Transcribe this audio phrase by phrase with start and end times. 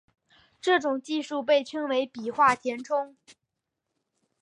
[0.59, 3.15] 这种技术被称作笔画填充。